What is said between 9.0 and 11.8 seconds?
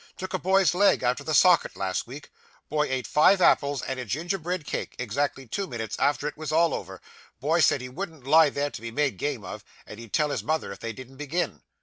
game of, and he'd tell his mother if they didn't begin.